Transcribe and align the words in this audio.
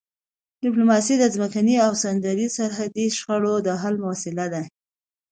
ډیپلوماسي 0.63 1.15
د 1.19 1.23
ځمکني 1.35 1.75
او 1.85 1.91
سمندري 2.01 2.47
سرحدي 2.57 3.05
شخړو 3.17 3.53
د 3.67 3.69
حل 3.81 3.95
وسیله 4.11 4.45
ده. 4.53 4.61